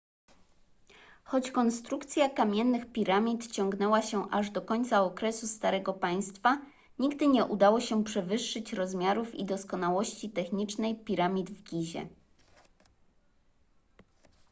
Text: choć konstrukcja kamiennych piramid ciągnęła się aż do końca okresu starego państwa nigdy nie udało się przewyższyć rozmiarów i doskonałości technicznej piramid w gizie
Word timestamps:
choć 1.31 1.51
konstrukcja 1.51 2.29
kamiennych 2.29 2.91
piramid 2.91 3.47
ciągnęła 3.51 4.01
się 4.01 4.29
aż 4.31 4.49
do 4.49 4.61
końca 4.61 5.01
okresu 5.03 5.47
starego 5.47 5.93
państwa 5.93 6.61
nigdy 6.99 7.27
nie 7.27 7.45
udało 7.45 7.79
się 7.81 8.03
przewyższyć 8.03 8.73
rozmiarów 8.73 9.35
i 9.35 9.45
doskonałości 9.45 10.29
technicznej 10.29 10.95
piramid 10.95 11.51
w 11.51 11.63
gizie 11.63 12.07